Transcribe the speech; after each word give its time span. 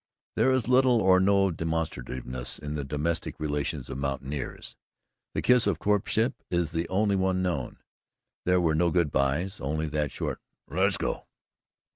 There 0.35 0.51
is 0.51 0.67
little 0.67 0.99
or 0.99 1.19
no 1.19 1.51
demonstrativeness 1.51 2.57
in 2.57 2.73
the 2.73 2.83
domestic 2.83 3.39
relations 3.39 3.87
of 3.87 3.99
mountaineers. 3.99 4.75
The 5.35 5.43
kiss 5.43 5.67
of 5.67 5.77
courtship 5.77 6.33
is 6.49 6.71
the 6.71 6.89
only 6.89 7.15
one 7.15 7.43
known. 7.43 7.77
There 8.43 8.59
were 8.59 8.73
no 8.73 8.89
good 8.89 9.11
bys 9.11 9.61
only 9.61 9.85
that 9.89 10.11
short 10.11 10.39
"Let's 10.67 10.97
go!" 10.97 11.27